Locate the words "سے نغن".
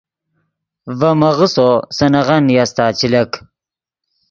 1.95-2.41